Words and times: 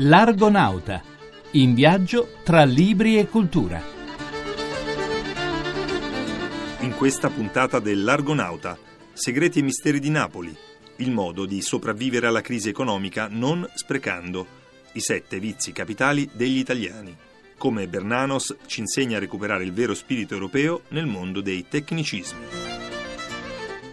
L'Argonauta, 0.00 1.02
in 1.52 1.74
viaggio 1.74 2.34
tra 2.44 2.62
libri 2.62 3.18
e 3.18 3.26
cultura. 3.26 3.82
In 6.82 6.94
questa 6.96 7.28
puntata 7.30 7.80
dell'Argonauta, 7.80 8.78
segreti 9.12 9.58
e 9.58 9.62
misteri 9.62 9.98
di 9.98 10.10
Napoli, 10.10 10.56
il 10.98 11.10
modo 11.10 11.46
di 11.46 11.60
sopravvivere 11.62 12.28
alla 12.28 12.42
crisi 12.42 12.68
economica 12.68 13.26
non 13.28 13.68
sprecando, 13.74 14.46
i 14.92 15.00
sette 15.00 15.40
vizi 15.40 15.72
capitali 15.72 16.30
degli 16.32 16.58
italiani, 16.58 17.16
come 17.56 17.88
Bernanos 17.88 18.54
ci 18.66 18.78
insegna 18.78 19.16
a 19.16 19.20
recuperare 19.20 19.64
il 19.64 19.72
vero 19.72 19.94
spirito 19.94 20.34
europeo 20.34 20.82
nel 20.90 21.06
mondo 21.06 21.40
dei 21.40 21.66
tecnicismi. 21.68 22.44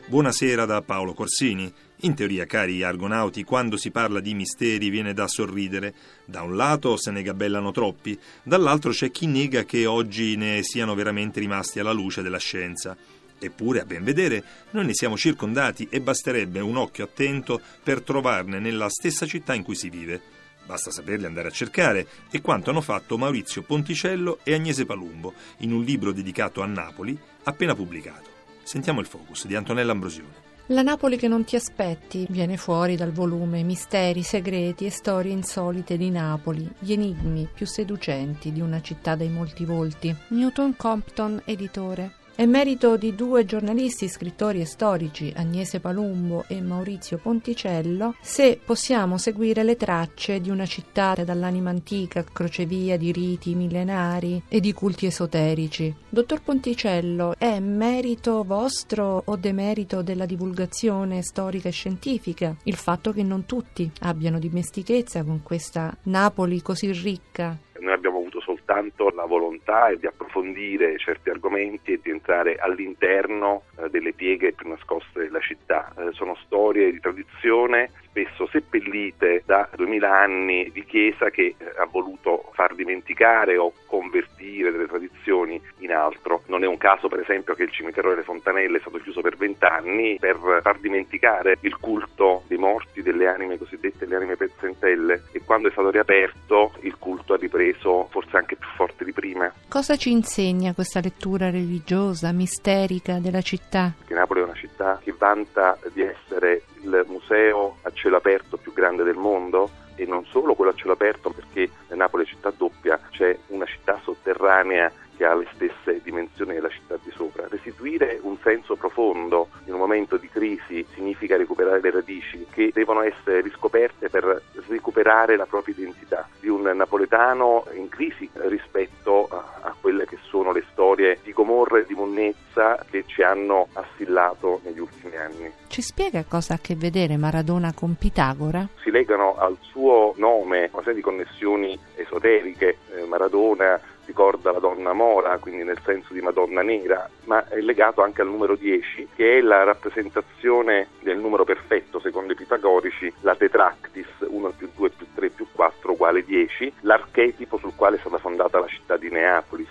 Buonasera 0.05 0.65
da 0.65 0.83
Paolo 0.83 1.15
Corsini. 1.15 1.73
In 2.05 2.13
teoria, 2.13 2.45
cari 2.45 2.83
argonauti, 2.83 3.43
quando 3.43 3.77
si 3.77 3.89
parla 3.89 4.19
di 4.19 4.35
misteri 4.35 4.89
viene 4.89 5.15
da 5.15 5.27
sorridere. 5.27 5.91
Da 6.23 6.43
un 6.43 6.55
lato 6.55 6.97
se 6.97 7.09
ne 7.09 7.23
gabellano 7.23 7.71
troppi, 7.71 8.17
dall'altro 8.43 8.91
c'è 8.91 9.09
chi 9.09 9.25
nega 9.25 9.63
che 9.63 9.87
oggi 9.87 10.35
ne 10.35 10.61
siano 10.61 10.93
veramente 10.93 11.39
rimasti 11.39 11.79
alla 11.79 11.91
luce 11.91 12.21
della 12.21 12.37
scienza. 12.37 12.95
Eppure, 13.39 13.81
a 13.81 13.85
ben 13.85 14.03
vedere, 14.03 14.43
noi 14.71 14.85
ne 14.85 14.93
siamo 14.93 15.17
circondati 15.17 15.87
e 15.89 15.99
basterebbe 15.99 16.59
un 16.59 16.77
occhio 16.77 17.05
attento 17.05 17.59
per 17.81 18.01
trovarne 18.01 18.59
nella 18.59 18.87
stessa 18.87 19.25
città 19.25 19.55
in 19.55 19.63
cui 19.63 19.75
si 19.75 19.89
vive. 19.89 20.21
Basta 20.63 20.91
saperli 20.91 21.25
andare 21.25 21.47
a 21.47 21.51
cercare, 21.51 22.05
e 22.29 22.39
quanto 22.39 22.69
hanno 22.69 22.81
fatto 22.81 23.17
Maurizio 23.17 23.63
Ponticello 23.63 24.41
e 24.43 24.53
Agnese 24.53 24.85
Palumbo 24.85 25.33
in 25.59 25.71
un 25.71 25.83
libro 25.83 26.11
dedicato 26.11 26.61
a 26.61 26.67
Napoli, 26.67 27.17
appena 27.45 27.73
pubblicato. 27.73 28.29
Sentiamo 28.61 28.99
il 28.99 29.07
focus 29.07 29.47
di 29.47 29.55
Antonella 29.55 29.91
Ambrosione. 29.91 30.44
La 30.69 30.81
Napoli 30.81 31.15
che 31.15 31.27
non 31.27 31.43
ti 31.43 31.55
aspetti 31.55 32.25
viene 32.27 32.57
fuori 32.57 32.95
dal 32.95 33.11
volume 33.11 33.61
Misteri, 33.61 34.23
segreti 34.23 34.87
e 34.87 34.89
storie 34.89 35.31
insolite 35.31 35.95
di 35.95 36.09
Napoli, 36.09 36.67
gli 36.79 36.91
enigmi 36.91 37.47
più 37.53 37.67
seducenti 37.67 38.51
di 38.51 38.61
una 38.61 38.81
città 38.81 39.15
dai 39.15 39.29
molti 39.29 39.63
volti. 39.63 40.15
Newton 40.29 40.75
Compton, 40.75 41.39
editore. 41.45 42.13
È 42.37 42.45
merito 42.45 42.97
di 42.97 43.15
due 43.15 43.45
giornalisti, 43.45 44.09
scrittori 44.09 44.59
e 44.59 44.65
storici, 44.65 45.31
Agnese 45.33 45.79
Palumbo 45.79 46.43
e 46.49 46.59
Maurizio 46.59 47.17
Ponticello, 47.17 48.15
se 48.19 48.59
possiamo 48.61 49.17
seguire 49.17 49.63
le 49.63 49.77
tracce 49.77 50.41
di 50.41 50.49
una 50.49 50.65
città 50.65 51.13
dall'anima 51.23 51.69
antica, 51.69 52.25
crocevia 52.25 52.97
di 52.97 53.13
riti 53.13 53.55
millenari 53.55 54.43
e 54.49 54.59
di 54.59 54.73
culti 54.73 55.05
esoterici. 55.05 55.95
Dottor 56.09 56.41
Ponticello, 56.41 57.35
è 57.37 57.57
merito 57.61 58.43
vostro 58.43 59.23
o 59.23 59.37
demerito 59.37 60.01
della 60.01 60.25
divulgazione 60.25 61.21
storica 61.21 61.69
e 61.69 61.71
scientifica 61.71 62.53
il 62.63 62.75
fatto 62.75 63.13
che 63.13 63.23
non 63.23 63.45
tutti 63.45 63.89
abbiano 64.01 64.39
dimestichezza 64.39 65.23
con 65.23 65.41
questa 65.41 65.95
Napoli 66.03 66.61
così 66.61 66.91
ricca 66.91 67.57
noi 67.85 67.93
abbiamo 67.93 68.14
soltanto 68.45 69.09
la 69.09 69.25
volontà 69.25 69.91
di 69.95 70.05
approfondire 70.05 70.97
certi 70.99 71.31
argomenti 71.31 71.93
e 71.93 71.99
di 72.01 72.11
entrare 72.11 72.57
all'interno 72.57 73.63
eh, 73.77 73.89
delle 73.89 74.13
pieghe 74.13 74.53
più 74.53 74.69
nascoste 74.69 75.19
della 75.19 75.39
città. 75.39 75.91
Eh, 75.97 76.11
sono 76.13 76.35
storie 76.45 76.91
di 76.91 76.99
tradizione 76.99 77.89
spesso 78.15 78.47
seppellite 78.47 79.43
da 79.45 79.67
duemila 79.75 80.17
anni 80.17 80.71
di 80.71 80.85
chiesa 80.85 81.29
che 81.29 81.55
eh, 81.57 81.65
ha 81.77 81.85
voluto 81.85 82.49
far 82.53 82.73
dimenticare 82.73 83.57
o 83.57 83.73
convertire 83.85 84.71
delle 84.71 84.87
tradizioni 84.87 85.61
in 85.79 85.91
altro. 85.91 86.43
Non 86.47 86.63
è 86.63 86.67
un 86.67 86.77
caso 86.77 87.09
per 87.09 87.19
esempio 87.19 87.55
che 87.55 87.63
il 87.63 87.71
cimitero 87.71 88.09
delle 88.09 88.23
Fontanelle 88.23 88.77
è 88.77 88.79
stato 88.79 88.99
chiuso 88.99 89.19
per 89.19 89.35
vent'anni 89.35 90.17
per 90.17 90.37
far 90.61 90.79
dimenticare 90.79 91.57
il 91.59 91.77
culto 91.77 92.43
dei 92.47 92.57
morti, 92.57 93.01
delle 93.01 93.27
anime 93.27 93.57
cosiddette 93.57 94.05
le 94.05 94.15
anime 94.15 94.37
pezzentelle 94.37 95.23
e 95.33 95.41
quando 95.43 95.67
è 95.67 95.71
stato 95.71 95.89
riaperto 95.89 96.71
il 96.81 96.95
culto 96.97 97.33
ha 97.33 97.37
ripreso 97.37 98.07
forse 98.11 98.37
anche 98.37 98.55
più 98.55 98.69
forte 98.75 99.03
di 99.03 99.11
prima. 99.11 99.51
Cosa 99.67 99.97
ci 99.97 100.11
insegna 100.11 100.73
questa 100.73 101.01
lettura 101.01 101.49
religiosa, 101.49 102.31
misterica 102.31 103.19
della 103.19 103.41
città? 103.41 103.93
Che 104.05 104.13
Napoli 104.13 104.39
è 104.39 104.43
una 104.43 104.53
città 104.53 104.99
che 105.03 105.13
vanta 105.17 105.77
di 105.91 106.01
essere 106.01 106.63
il 106.85 107.03
museo 107.07 107.77
a 107.81 107.91
cielo 107.91 108.17
aperto 108.17 108.57
più 108.57 108.71
grande 108.73 109.03
del 109.03 109.17
mondo? 109.17 109.69
E 109.95 110.05
non 110.05 110.25
solo 110.25 110.55
quello 110.55 110.71
a 110.71 110.75
cielo 110.75 110.93
aperto 110.93 111.31
perché 111.31 111.69
Napoli 111.89 112.23
è 112.23 112.27
città 112.27 112.51
doppia, 112.55 112.99
c'è 113.11 113.37
una 113.47 113.65
città 113.65 113.99
sotterranea 114.03 114.91
che 115.15 115.25
ha 115.25 115.35
le 115.35 115.47
stesse 115.53 116.01
dimensioni 116.03 116.53
della 116.53 116.69
città 116.69 116.97
di 117.01 117.11
sopra. 117.11 117.47
Restituire 117.49 118.19
un 118.21 118.37
senso 118.41 118.75
profondo 118.75 119.49
in 119.65 119.73
un 119.73 119.79
momento 119.79 120.17
di 120.17 120.29
crisi 120.29 120.85
significa 120.93 121.37
recuperare 121.37 121.81
le 121.81 121.91
radici 121.91 122.45
che 122.51 122.71
devono 122.73 123.01
essere 123.01 123.41
riscoperte 123.41 124.09
per 124.09 124.41
recuperare 124.67 125.35
la 125.35 125.45
propria 125.45 125.75
identità 125.75 126.27
di 126.39 126.47
un 126.47 126.61
napoletano 126.61 127.65
in 127.73 127.89
crisi 127.89 128.29
rispetto 128.33 129.27
a, 129.29 129.73
quelle 129.79 130.05
che 130.05 130.17
sono 130.29 130.51
le 130.51 130.63
storie 130.71 131.19
di 131.23 131.31
Gomorra 131.31 131.79
e 131.79 131.85
di 131.85 131.93
monnezza 131.93 132.83
che 132.89 133.03
ci 133.05 133.21
hanno 133.21 133.67
assillato 133.73 134.61
negli 134.63 134.79
ultimi 134.79 135.15
anni. 135.15 135.51
Ci 135.67 135.81
spiega 135.81 136.23
cosa 136.27 136.53
ha 136.53 136.55
a 136.55 136.59
che 136.59 136.75
vedere 136.75 137.17
Maradona 137.17 137.73
con 137.73 137.95
Pitagora? 137.95 138.67
Si 138.81 138.89
legano 138.89 139.35
al 139.37 139.57
suo 139.61 140.13
nome 140.17 140.69
una 140.71 140.81
serie 140.81 140.95
di 140.95 141.01
connessioni 141.01 141.77
esoteriche. 141.95 142.77
Eh, 142.95 143.05
Maradona 143.05 143.79
ricorda 144.05 144.51
la 144.51 144.59
donna 144.59 144.93
mora, 144.93 145.37
quindi 145.37 145.63
nel 145.63 145.79
senso 145.83 146.13
di 146.13 146.21
Madonna 146.21 146.61
nera, 146.61 147.09
ma 147.25 147.47
è 147.47 147.59
legato 147.59 148.01
anche 148.01 148.21
al 148.21 148.27
numero 148.27 148.55
10, 148.55 149.09
che 149.15 149.37
è 149.37 149.41
la 149.41 149.63
rappresentazione 149.63 150.87
del 151.01 151.17
numero 151.17 151.43
perfetto, 151.43 151.99
secondo 151.99 152.33
i 152.33 152.35
pitagorici, 152.35 153.11
la 153.21 153.35
tetractis, 153.35 154.07
1 154.19 154.49
più 154.51 154.69
2 154.75 154.89
più 154.91 155.07
3 155.13 155.29
più 155.29 155.47
4 155.51 155.91
uguale 155.91 156.23
10, 156.23 156.73
l'archetipo 156.81 157.57
sul 157.57 157.75
quale 157.75 157.97
è 157.97 157.99
stata 157.99 158.17
fondata 158.17 158.59
la 158.59 158.67
città 158.67 158.97
di 158.97 159.09
Neapolis. 159.09 159.69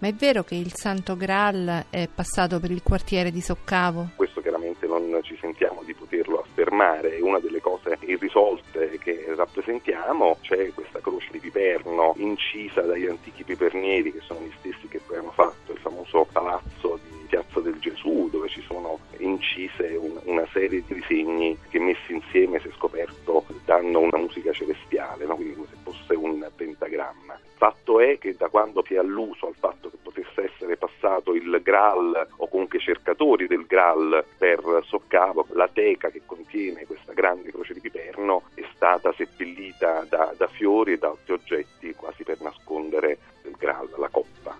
Ma 0.00 0.06
è 0.06 0.12
vero 0.12 0.44
che 0.44 0.54
il 0.54 0.72
Santo 0.74 1.16
Graal 1.16 1.86
è 1.90 2.08
passato 2.12 2.60
per 2.60 2.70
il 2.70 2.82
quartiere 2.84 3.32
di 3.32 3.40
Soccavo? 3.40 4.10
Questo 4.14 4.40
chiaramente 4.40 4.86
non 4.86 5.18
ci 5.22 5.36
sentiamo 5.40 5.82
di 5.84 5.92
poterlo 5.92 6.38
affermare, 6.40 7.16
è 7.16 7.20
una 7.38 7.40
delle 7.40 7.60
cose 7.60 7.96
irrisolte 8.00 8.98
che 8.98 9.32
rappresentiamo, 9.34 10.38
c'è 10.42 10.72
questa 10.74 11.00
croce 11.00 11.28
di 11.30 11.38
Piperno 11.38 12.14
incisa 12.16 12.82
dagli 12.82 13.06
antichi 13.06 13.44
pipernieri 13.44 14.12
che 14.12 14.20
sono 14.20 14.40
gli 14.40 14.52
stessi 14.58 14.88
che 14.88 15.00
poi 15.06 15.18
hanno 15.18 15.30
fatto 15.30 15.72
il 15.72 15.78
famoso 15.78 16.26
palazzo 16.30 16.98
di 17.02 17.26
Piazza 17.28 17.60
del 17.60 17.78
Gesù 17.78 18.28
dove 18.30 18.48
ci 18.48 18.62
sono 18.62 18.98
incise 19.18 19.96
un, 19.96 20.18
una 20.24 20.46
serie 20.52 20.82
di 20.86 20.94
disegni 20.94 21.56
che 21.70 21.78
messi 21.78 22.12
insieme 22.12 22.60
si 22.60 22.68
è 22.68 22.72
scoperto 22.76 23.44
danno 23.68 24.00
una 24.00 24.16
musica 24.16 24.50
celestiale, 24.50 25.26
no? 25.26 25.34
quindi 25.34 25.54
come 25.54 25.66
se 25.68 25.76
fosse 25.82 26.14
un 26.14 26.50
pentagramma. 26.56 27.38
Fatto 27.56 28.00
è 28.00 28.16
che 28.16 28.34
da 28.34 28.48
quando 28.48 28.82
si 28.86 28.94
è 28.94 28.98
alluso 28.98 29.46
al 29.46 29.54
fatto 29.58 29.90
che 29.90 29.98
potesse 30.00 30.44
essere 30.44 30.78
passato 30.78 31.34
il 31.34 31.60
Graal 31.62 32.28
o 32.36 32.48
comunque 32.48 32.78
cercatori 32.78 33.46
del 33.46 33.66
Graal 33.66 34.24
per 34.38 34.62
Soccavo, 34.86 35.48
la 35.50 35.68
teca 35.70 36.08
che 36.08 36.22
contiene 36.24 36.86
questa 36.86 37.07
grande 37.18 37.50
croce 37.50 37.74
di 37.74 37.80
Piperno 37.80 38.44
è 38.54 38.62
stata 38.72 39.12
seppellita 39.12 40.06
da, 40.08 40.32
da 40.36 40.46
fiori 40.46 40.92
e 40.92 40.98
da 40.98 41.08
altri 41.08 41.32
oggetti 41.32 41.92
quasi 41.94 42.22
per 42.22 42.40
nascondere 42.40 43.18
il 43.42 43.56
Graal, 43.58 43.92
la 43.98 44.08
coppa. 44.08 44.56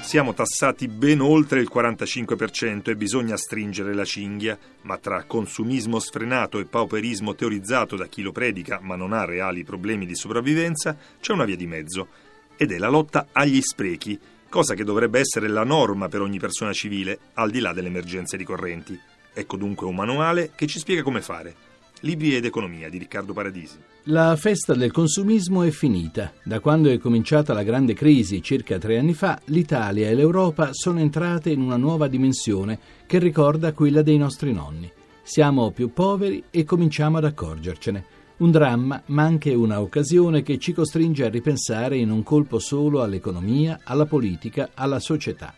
Siamo 0.00 0.32
tassati 0.32 0.88
ben 0.88 1.20
oltre 1.20 1.60
il 1.60 1.68
45% 1.70 2.90
e 2.90 2.96
bisogna 2.96 3.36
stringere 3.36 3.92
la 3.92 4.04
cinghia, 4.04 4.56
ma 4.82 4.96
tra 4.96 5.24
consumismo 5.24 5.98
sfrenato 5.98 6.58
e 6.60 6.64
pauperismo 6.64 7.34
teorizzato 7.34 7.96
da 7.96 8.06
chi 8.06 8.22
lo 8.22 8.32
predica 8.32 8.78
ma 8.80 8.96
non 8.96 9.12
ha 9.12 9.26
reali 9.26 9.64
problemi 9.64 10.06
di 10.06 10.14
sopravvivenza, 10.14 10.96
c'è 11.20 11.32
una 11.32 11.44
via 11.44 11.56
di 11.56 11.66
mezzo, 11.66 12.08
ed 12.56 12.72
è 12.72 12.78
la 12.78 12.88
lotta 12.88 13.26
agli 13.32 13.60
sprechi, 13.60 14.18
cosa 14.48 14.74
che 14.74 14.84
dovrebbe 14.84 15.18
essere 15.18 15.48
la 15.48 15.64
norma 15.64 16.08
per 16.08 16.22
ogni 16.22 16.38
persona 16.38 16.72
civile, 16.72 17.18
al 17.34 17.50
di 17.50 17.60
là 17.60 17.74
delle 17.74 17.88
emergenze 17.88 18.38
ricorrenti. 18.38 18.98
Ecco 19.38 19.58
dunque 19.58 19.86
un 19.86 19.94
manuale 19.94 20.52
che 20.54 20.66
ci 20.66 20.78
spiega 20.78 21.02
come 21.02 21.20
fare. 21.20 21.54
Libri 22.00 22.34
ed 22.34 22.46
economia 22.46 22.88
di 22.88 22.96
Riccardo 22.96 23.34
Paradisi. 23.34 23.76
La 24.04 24.34
festa 24.36 24.72
del 24.72 24.90
consumismo 24.90 25.62
è 25.62 25.68
finita. 25.68 26.32
Da 26.42 26.60
quando 26.60 26.88
è 26.88 26.96
cominciata 26.96 27.52
la 27.52 27.62
grande 27.62 27.92
crisi 27.92 28.42
circa 28.42 28.78
tre 28.78 28.96
anni 28.96 29.12
fa, 29.12 29.38
l'Italia 29.46 30.08
e 30.08 30.14
l'Europa 30.14 30.70
sono 30.72 31.00
entrate 31.00 31.50
in 31.50 31.60
una 31.60 31.76
nuova 31.76 32.08
dimensione 32.08 32.78
che 33.06 33.18
ricorda 33.18 33.74
quella 33.74 34.00
dei 34.00 34.16
nostri 34.16 34.54
nonni. 34.54 34.90
Siamo 35.22 35.70
più 35.70 35.92
poveri 35.92 36.44
e 36.50 36.64
cominciamo 36.64 37.18
ad 37.18 37.24
accorgercene. 37.24 38.04
Un 38.38 38.50
dramma, 38.50 39.02
ma 39.06 39.24
anche 39.24 39.52
una 39.52 39.82
occasione 39.82 40.42
che 40.42 40.56
ci 40.58 40.72
costringe 40.72 41.26
a 41.26 41.28
ripensare 41.28 41.98
in 41.98 42.10
un 42.10 42.22
colpo 42.22 42.58
solo 42.58 43.02
all'economia, 43.02 43.80
alla 43.84 44.06
politica, 44.06 44.70
alla 44.72 44.98
società, 44.98 45.54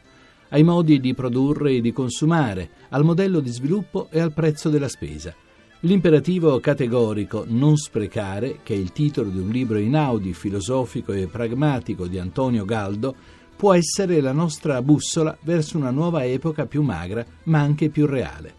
ai 0.50 0.62
modi 0.62 1.00
di 1.00 1.14
produrre 1.14 1.72
e 1.72 1.80
di 1.80 1.92
consumare, 1.92 2.70
al 2.90 3.04
modello 3.04 3.40
di 3.40 3.50
sviluppo 3.50 4.08
e 4.10 4.20
al 4.20 4.32
prezzo 4.32 4.68
della 4.68 4.88
spesa. 4.88 5.34
L'imperativo 5.82 6.58
categorico 6.58 7.44
non 7.46 7.76
sprecare, 7.76 8.58
che 8.64 8.74
è 8.74 8.76
il 8.76 8.90
titolo 8.90 9.30
di 9.30 9.38
un 9.38 9.48
libro 9.48 9.78
inaudi, 9.78 10.32
filosofico 10.32 11.12
e 11.12 11.28
pragmatico 11.28 12.08
di 12.08 12.18
Antonio 12.18 12.64
Galdo, 12.64 13.14
può 13.54 13.74
essere 13.74 14.20
la 14.20 14.32
nostra 14.32 14.82
bussola 14.82 15.36
verso 15.42 15.76
una 15.76 15.90
nuova 15.90 16.24
epoca 16.24 16.66
più 16.66 16.82
magra 16.82 17.24
ma 17.44 17.60
anche 17.60 17.90
più 17.90 18.06
reale. 18.06 18.54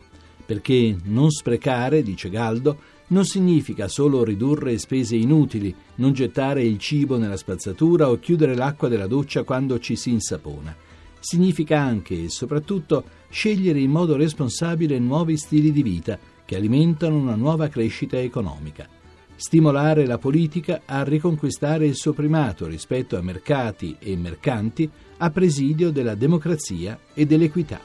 Perché 0.45 0.95
non 1.03 1.30
sprecare, 1.30 2.03
dice 2.03 2.30
Galdo, 2.30 2.77
non 3.07 3.25
significa 3.25 3.88
solo 3.88 4.24
ridurre 4.24 4.77
spese 4.77 5.15
inutili, 5.15 5.75
non 5.95 6.13
gettare 6.13 6.63
il 6.63 6.77
cibo 6.77 7.18
nella 7.18 7.38
spazzatura 7.38 8.09
o 8.09 8.19
chiudere 8.19 8.56
l'acqua 8.56 8.88
della 8.88 9.07
doccia 9.07 9.44
quando 9.44 9.80
ci 9.80 9.95
si 9.95 10.12
insapona. 10.12 10.75
Significa 11.19 11.80
anche 11.80 12.24
e 12.24 12.30
soprattutto 12.30 13.04
scegliere 13.30 13.80
in 13.80 13.92
modo 13.92 14.16
responsabile 14.16 15.00
nuovi 15.00 15.38
stili 15.38 15.71
di 15.71 15.83
vita 15.83 16.18
che 16.45 16.56
alimentano 16.56 17.18
una 17.18 17.36
nuova 17.36 17.68
crescita 17.68 18.19
economica. 18.19 18.88
Stimolare 19.36 20.06
la 20.06 20.18
politica 20.18 20.81
a 20.86 21.04
riconquistare 21.04 21.86
il 21.86 21.95
suo 21.95 22.13
primato 22.13 22.66
rispetto 22.66 23.16
a 23.18 23.21
mercati 23.21 23.95
e 24.00 24.16
mercanti 24.18 24.89
a 25.18 25.30
presidio 25.30 25.92
della 25.92 26.16
democrazia 26.16 27.00
e 27.13 27.25
dell'equità. 27.25 27.80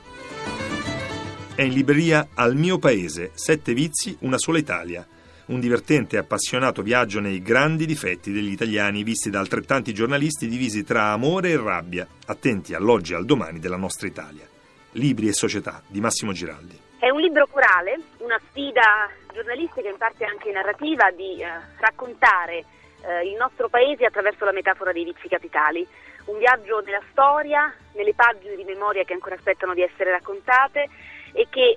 È 1.54 1.62
in 1.62 1.72
libreria 1.72 2.28
Al 2.34 2.56
mio 2.56 2.78
paese, 2.78 3.30
Sette 3.34 3.74
vizi, 3.74 4.16
una 4.20 4.38
sola 4.38 4.58
Italia. 4.58 5.06
Un 5.46 5.60
divertente 5.60 6.16
e 6.16 6.20
appassionato 6.20 6.80
viaggio 6.80 7.20
nei 7.20 7.42
grandi 7.42 7.84
difetti 7.84 8.32
degli 8.32 8.50
italiani 8.50 9.02
visti 9.02 9.28
da 9.28 9.40
altrettanti 9.40 9.92
giornalisti 9.92 10.48
divisi 10.48 10.84
tra 10.84 11.12
amore 11.12 11.50
e 11.50 11.58
rabbia, 11.58 12.06
attenti 12.26 12.72
all'oggi 12.72 13.12
e 13.12 13.16
al 13.16 13.26
domani 13.26 13.58
della 13.58 13.76
nostra 13.76 14.06
Italia. 14.06 14.48
Libri 14.92 15.28
e 15.28 15.34
società 15.34 15.82
di 15.86 16.00
Massimo 16.00 16.32
Giraldi. 16.32 16.80
È 16.98 17.10
un 17.10 17.20
libro 17.20 17.46
corale, 17.46 18.00
una 18.20 18.40
sfida 18.48 19.10
giornalistica 19.34 19.86
in 19.86 19.98
parte 19.98 20.24
anche 20.24 20.50
narrativa 20.50 21.10
di 21.10 21.42
eh, 21.42 21.48
raccontare 21.76 22.64
eh, 23.02 23.28
il 23.28 23.36
nostro 23.36 23.68
paese 23.68 24.06
attraverso 24.06 24.46
la 24.46 24.52
metafora 24.52 24.92
dei 24.92 25.04
vizi 25.04 25.28
capitali. 25.28 25.86
Un 26.24 26.38
viaggio 26.38 26.80
nella 26.80 27.02
storia, 27.10 27.70
nelle 27.92 28.14
pagine 28.14 28.56
di 28.56 28.64
memoria 28.64 29.04
che 29.04 29.12
ancora 29.12 29.34
aspettano 29.34 29.74
di 29.74 29.82
essere 29.82 30.10
raccontate 30.10 30.88
e 31.32 31.48
che 31.50 31.76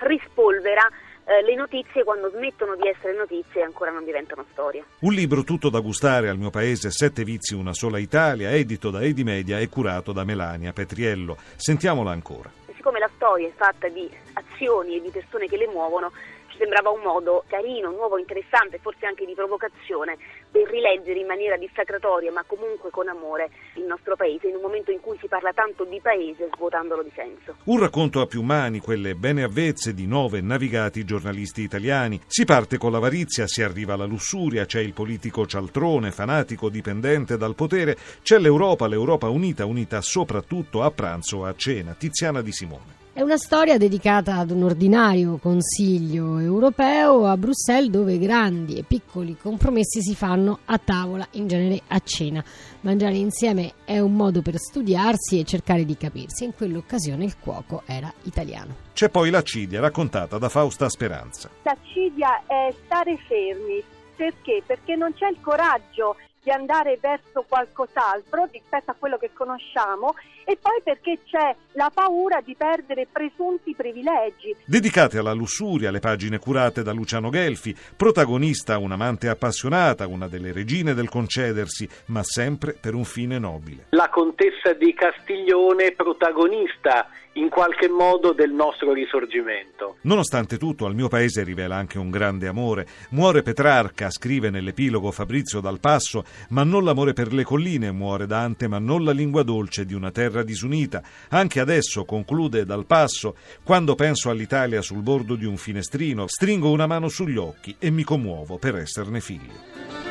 rispolvera 0.00 0.90
eh, 1.26 1.42
le 1.42 1.56
notizie 1.56 2.04
quando 2.04 2.30
smettono 2.30 2.76
di 2.76 2.86
essere 2.86 3.16
notizie 3.16 3.62
ancora 3.62 3.90
non 3.90 4.04
diventano 4.04 4.44
storia. 4.52 4.84
Un 5.00 5.12
libro 5.12 5.42
tutto 5.42 5.70
da 5.70 5.80
gustare 5.80 6.28
al 6.28 6.38
mio 6.38 6.50
paese, 6.50 6.92
Sette 6.92 7.24
vizi, 7.24 7.54
una 7.54 7.74
sola 7.74 7.98
Italia, 7.98 8.52
edito 8.52 8.90
da 8.90 9.02
Edimedia 9.02 9.58
e 9.58 9.68
curato 9.68 10.12
da 10.12 10.22
Melania 10.22 10.72
Petriello. 10.72 11.36
Sentiamola 11.56 12.12
ancora. 12.12 12.48
E 12.66 12.74
siccome 12.76 13.00
la 13.00 13.10
storia 13.16 13.48
è 13.48 13.52
fatta 13.56 13.88
di 13.88 14.08
azioni 14.34 14.98
e 14.98 15.02
di 15.02 15.10
persone 15.10 15.48
che 15.48 15.56
le 15.56 15.66
muovono, 15.66 16.12
ci 16.56 16.62
sembrava 16.62 16.88
un 16.90 17.02
modo 17.02 17.44
carino, 17.46 17.90
nuovo, 17.90 18.16
interessante, 18.16 18.78
forse 18.78 19.04
anche 19.04 19.26
di 19.26 19.34
provocazione, 19.34 20.16
per 20.50 20.66
rileggere 20.68 21.20
in 21.20 21.26
maniera 21.26 21.56
dissacratoria, 21.56 22.32
ma 22.32 22.42
comunque 22.46 22.90
con 22.90 23.08
amore, 23.08 23.50
il 23.74 23.84
nostro 23.84 24.16
paese, 24.16 24.48
in 24.48 24.56
un 24.56 24.62
momento 24.62 24.90
in 24.90 25.00
cui 25.00 25.18
si 25.20 25.28
parla 25.28 25.52
tanto 25.52 25.84
di 25.84 26.00
paese, 26.00 26.48
svuotandolo 26.54 27.02
di 27.02 27.12
senso. 27.14 27.56
Un 27.64 27.78
racconto 27.78 28.20
a 28.20 28.26
più 28.26 28.42
mani, 28.42 28.80
quelle 28.80 29.14
bene 29.14 29.42
avvezze 29.42 29.92
di 29.92 30.06
nove 30.06 30.40
navigati 30.40 31.04
giornalisti 31.04 31.60
italiani. 31.60 32.20
Si 32.26 32.44
parte 32.44 32.78
con 32.78 32.90
l'avarizia, 32.90 33.46
si 33.46 33.62
arriva 33.62 33.94
alla 33.94 34.06
lussuria, 34.06 34.64
c'è 34.64 34.80
il 34.80 34.94
politico 34.94 35.46
cialtrone, 35.46 36.10
fanatico, 36.10 36.70
dipendente 36.70 37.36
dal 37.36 37.54
potere, 37.54 37.96
c'è 38.22 38.38
l'Europa, 38.38 38.86
l'Europa 38.86 39.28
unita, 39.28 39.66
unita 39.66 40.00
soprattutto 40.00 40.82
a 40.82 40.90
pranzo, 40.90 41.44
a 41.44 41.54
cena. 41.54 41.94
Tiziana 41.94 42.40
di 42.40 42.52
Simone. 42.52 43.05
È 43.16 43.22
una 43.22 43.38
storia 43.38 43.78
dedicata 43.78 44.36
ad 44.36 44.50
un 44.50 44.64
ordinario 44.64 45.38
Consiglio 45.38 46.36
europeo 46.36 47.24
a 47.26 47.38
Bruxelles 47.38 47.88
dove 47.88 48.18
grandi 48.18 48.76
e 48.76 48.82
piccoli 48.82 49.38
compromessi 49.40 50.02
si 50.02 50.14
fanno 50.14 50.58
a 50.66 50.76
tavola, 50.76 51.26
in 51.30 51.46
genere 51.46 51.80
a 51.86 51.98
cena. 52.00 52.44
Mangiare 52.82 53.14
insieme 53.14 53.72
è 53.86 53.98
un 54.00 54.12
modo 54.12 54.42
per 54.42 54.58
studiarsi 54.58 55.40
e 55.40 55.44
cercare 55.44 55.86
di 55.86 55.96
capirsi. 55.96 56.44
In 56.44 56.54
quell'occasione 56.54 57.24
il 57.24 57.38
cuoco 57.38 57.84
era 57.86 58.12
italiano. 58.24 58.76
C'è 58.92 59.08
poi 59.08 59.30
l'accidia 59.30 59.80
raccontata 59.80 60.36
da 60.36 60.50
Fausta 60.50 60.90
Speranza. 60.90 61.48
L'accidia 61.62 62.42
è 62.46 62.70
stare 62.84 63.16
fermi. 63.26 63.82
Perché? 64.14 64.62
Perché 64.66 64.94
non 64.94 65.14
c'è 65.14 65.28
il 65.30 65.38
coraggio 65.40 66.16
di 66.46 66.52
andare 66.52 66.96
verso 67.00 67.44
qualcos'altro 67.48 68.48
rispetto 68.52 68.92
a 68.92 68.94
quello 68.96 69.16
che 69.18 69.30
conosciamo 69.32 70.14
e 70.44 70.56
poi 70.56 70.80
perché 70.84 71.18
c'è 71.24 71.52
la 71.72 71.90
paura 71.92 72.40
di 72.40 72.54
perdere 72.54 73.08
presunti 73.10 73.74
privilegi. 73.74 74.54
Dedicate 74.64 75.18
alla 75.18 75.32
lussuria, 75.32 75.90
le 75.90 75.98
pagine 75.98 76.38
curate 76.38 76.84
da 76.84 76.92
Luciano 76.92 77.30
Gelfi, 77.30 77.74
protagonista 77.96 78.78
un'amante 78.78 79.28
appassionata, 79.28 80.06
una 80.06 80.28
delle 80.28 80.52
regine 80.52 80.94
del 80.94 81.08
concedersi, 81.08 81.88
ma 82.06 82.22
sempre 82.22 82.74
per 82.80 82.94
un 82.94 83.04
fine 83.04 83.40
nobile. 83.40 83.86
La 83.88 84.08
contessa 84.08 84.72
di 84.72 84.94
Castiglione 84.94 85.94
protagonista 85.96 87.08
in 87.36 87.48
qualche 87.48 87.88
modo 87.88 88.32
del 88.32 88.50
nostro 88.50 88.92
risorgimento. 88.92 89.96
Nonostante 90.02 90.58
tutto, 90.58 90.86
al 90.86 90.94
mio 90.94 91.08
paese 91.08 91.42
rivela 91.42 91.76
anche 91.76 91.98
un 91.98 92.10
grande 92.10 92.46
amore. 92.46 92.86
Muore 93.10 93.42
Petrarca, 93.42 94.10
scrive 94.10 94.50
nell'epilogo 94.50 95.10
Fabrizio 95.10 95.60
Dal 95.60 95.80
Passo, 95.80 96.24
ma 96.50 96.64
non 96.64 96.84
l'amore 96.84 97.12
per 97.12 97.32
le 97.32 97.44
colline, 97.44 97.90
muore 97.92 98.26
Dante, 98.26 98.68
ma 98.68 98.78
non 98.78 99.04
la 99.04 99.12
lingua 99.12 99.42
dolce 99.42 99.84
di 99.84 99.94
una 99.94 100.10
terra 100.10 100.42
disunita. 100.42 101.02
Anche 101.30 101.60
adesso, 101.60 102.04
conclude 102.04 102.64
Dal 102.64 102.86
Passo, 102.86 103.36
quando 103.62 103.94
penso 103.94 104.30
all'Italia 104.30 104.82
sul 104.82 105.02
bordo 105.02 105.34
di 105.34 105.44
un 105.44 105.56
finestrino, 105.56 106.26
stringo 106.26 106.70
una 106.70 106.86
mano 106.86 107.08
sugli 107.08 107.36
occhi 107.36 107.76
e 107.78 107.90
mi 107.90 108.02
commuovo 108.02 108.56
per 108.56 108.76
esserne 108.76 109.20
figlio. 109.20 110.05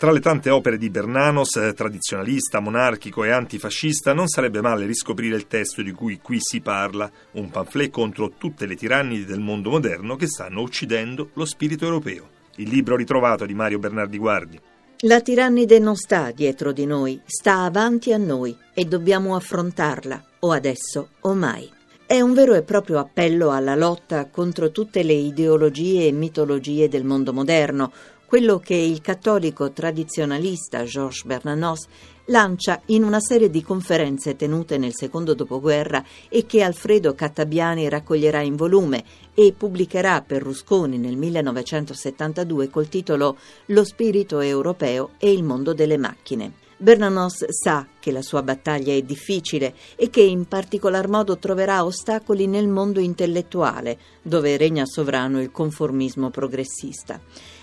Tra 0.00 0.12
le 0.12 0.20
tante 0.20 0.48
opere 0.48 0.78
di 0.78 0.88
Bernanos, 0.88 1.56
eh, 1.56 1.74
tradizionalista, 1.74 2.58
monarchico 2.60 3.22
e 3.22 3.32
antifascista, 3.32 4.14
non 4.14 4.28
sarebbe 4.28 4.62
male 4.62 4.86
riscoprire 4.86 5.36
il 5.36 5.46
testo 5.46 5.82
di 5.82 5.92
cui 5.92 6.20
qui 6.22 6.38
si 6.40 6.62
parla, 6.62 7.10
un 7.32 7.50
pamphlet 7.50 7.90
contro 7.90 8.30
tutte 8.38 8.64
le 8.64 8.76
tirannidi 8.76 9.26
del 9.26 9.40
mondo 9.40 9.68
moderno 9.68 10.16
che 10.16 10.26
stanno 10.26 10.62
uccidendo 10.62 11.28
lo 11.34 11.44
spirito 11.44 11.84
europeo. 11.84 12.30
Il 12.56 12.70
libro 12.70 12.96
ritrovato 12.96 13.44
di 13.44 13.52
Mario 13.52 13.78
Bernardi 13.78 14.16
Guardi. 14.16 14.58
La 15.00 15.20
tirannide 15.20 15.78
non 15.78 15.96
sta 15.96 16.30
dietro 16.30 16.72
di 16.72 16.86
noi, 16.86 17.20
sta 17.26 17.64
avanti 17.64 18.14
a 18.14 18.16
noi 18.16 18.56
e 18.72 18.86
dobbiamo 18.86 19.36
affrontarla, 19.36 20.24
o 20.38 20.52
adesso 20.52 21.10
o 21.20 21.34
mai. 21.34 21.70
È 22.06 22.20
un 22.20 22.32
vero 22.32 22.54
e 22.54 22.62
proprio 22.62 22.98
appello 22.98 23.50
alla 23.50 23.76
lotta 23.76 24.26
contro 24.30 24.72
tutte 24.72 25.02
le 25.02 25.12
ideologie 25.12 26.06
e 26.06 26.12
mitologie 26.12 26.88
del 26.88 27.04
mondo 27.04 27.32
moderno, 27.32 27.92
quello 28.30 28.60
che 28.60 28.76
il 28.76 29.00
cattolico 29.00 29.72
tradizionalista 29.72 30.84
Georges 30.84 31.24
Bernanos 31.24 31.88
lancia 32.26 32.80
in 32.86 33.02
una 33.02 33.18
serie 33.18 33.50
di 33.50 33.60
conferenze 33.60 34.36
tenute 34.36 34.78
nel 34.78 34.94
secondo 34.94 35.34
dopoguerra 35.34 36.04
e 36.28 36.46
che 36.46 36.62
Alfredo 36.62 37.12
Cattabiani 37.16 37.88
raccoglierà 37.88 38.40
in 38.40 38.54
volume 38.54 39.02
e 39.34 39.52
pubblicherà 39.52 40.22
per 40.22 40.42
Rusconi 40.42 40.96
nel 40.96 41.16
1972 41.16 42.70
col 42.70 42.88
titolo 42.88 43.36
Lo 43.66 43.82
spirito 43.82 44.38
europeo 44.38 45.10
e 45.18 45.32
il 45.32 45.42
mondo 45.42 45.74
delle 45.74 45.98
macchine. 45.98 46.52
Bernanos 46.76 47.46
sa 47.48 47.84
che 47.98 48.12
la 48.12 48.22
sua 48.22 48.44
battaglia 48.44 48.94
è 48.94 49.02
difficile 49.02 49.74
e 49.96 50.08
che 50.08 50.22
in 50.22 50.46
particolar 50.46 51.08
modo 51.08 51.36
troverà 51.36 51.84
ostacoli 51.84 52.46
nel 52.46 52.68
mondo 52.68 53.00
intellettuale, 53.00 53.98
dove 54.22 54.56
regna 54.56 54.86
sovrano 54.86 55.42
il 55.42 55.50
conformismo 55.50 56.30
progressista. 56.30 57.20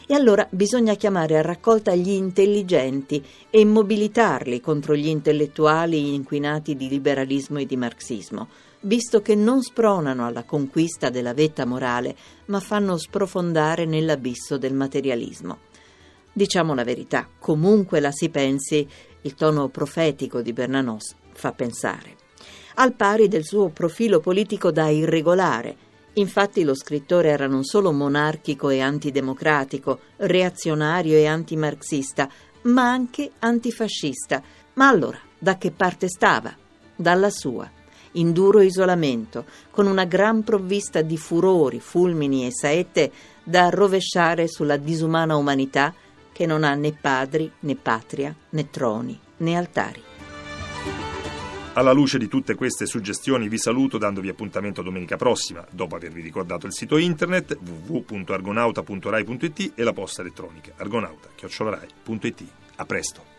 E 0.10 0.14
allora 0.14 0.48
bisogna 0.50 0.96
chiamare 0.96 1.38
a 1.38 1.42
raccolta 1.42 1.94
gli 1.94 2.12
intelligenti 2.12 3.22
e 3.50 3.66
mobilitarli 3.66 4.62
contro 4.62 4.96
gli 4.96 5.08
intellettuali 5.08 6.16
inquinati 6.16 6.78
di 6.78 6.88
liberalismo 6.88 7.60
e 7.60 7.66
di 7.66 7.76
marxismo, 7.76 8.48
visto 8.82 9.22
che 9.22 9.36
non 9.36 9.62
spronano 9.62 10.26
alla 10.26 10.44
conquista 10.44 11.10
della 11.10 11.34
vetta 11.34 11.66
morale, 11.66 12.16
ma 12.46 12.62
fanno 12.62 12.98
sprofondare 12.98 13.84
nell'abisso 13.84 14.58
del 14.58 14.74
materialismo. 14.74 15.58
Diciamo 16.32 16.74
la 16.74 16.86
verità, 16.86 17.28
comunque 17.38 18.00
la 18.00 18.12
si 18.12 18.30
pensi, 18.30 18.88
il 19.24 19.36
tono 19.36 19.68
profetico 19.68 20.42
di 20.42 20.54
Bernanos 20.54 21.16
fa 21.34 21.52
pensare. 21.52 22.16
Al 22.76 22.94
pari 22.94 23.28
del 23.28 23.44
suo 23.44 23.68
profilo 23.70 24.22
politico 24.22 24.72
da 24.72 24.88
irregolare, 24.88 25.76
Infatti 26.18 26.64
lo 26.64 26.74
scrittore 26.74 27.30
era 27.30 27.46
non 27.46 27.64
solo 27.64 27.92
monarchico 27.92 28.70
e 28.70 28.80
antidemocratico, 28.80 30.00
reazionario 30.18 31.16
e 31.16 31.28
antimarxista, 31.28 32.28
ma 32.64 32.90
anche 32.90 33.32
antifascista. 33.40 34.42
Ma 34.74 34.88
allora, 34.88 35.20
da 35.38 35.58
che 35.58 35.72
parte 35.72 36.08
stava? 36.10 36.56
Dalla 36.96 37.30
sua, 37.30 37.70
in 38.14 38.34
duro 38.34 38.62
isolamento, 38.62 39.46
con 39.70 39.86
una 39.86 40.06
gran 40.06 40.44
provvista 40.44 41.02
di 41.02 41.18
furori, 41.18 41.80
fulmini 41.80 42.48
e 42.48 42.52
saette 42.52 43.12
da 43.44 43.70
rovesciare 43.70 44.48
sulla 44.48 44.78
disumana 44.78 45.36
umanità 45.36 45.94
che 46.32 46.48
non 46.48 46.64
ha 46.64 46.74
né 46.74 46.94
padri, 46.94 47.52
né 47.60 47.76
patria, 47.76 48.36
né 48.50 48.70
troni, 48.72 49.20
né 49.38 49.56
altari. 49.56 50.17
Alla 51.78 51.92
luce 51.92 52.18
di 52.18 52.28
tutte 52.28 52.56
queste 52.56 52.88
suggestioni 52.88 53.48
vi 53.48 53.60
saluto 53.60 54.00
dandovi 54.00 54.30
appuntamento 54.30 54.82
domenica 54.82 55.16
prossima, 55.16 55.64
dopo 55.70 55.96
avervi 55.96 56.22
ricordato 56.22 56.66
il 56.66 56.74
sito 56.74 56.98
internet 56.98 57.56
www.argonauta.rai.it 57.88 59.74
e 59.76 59.84
la 59.84 59.94
posta 59.94 60.22
elettronica 60.22 60.74
argonauta.rai.it. 60.76 62.44
A 62.78 62.86
presto! 62.86 63.37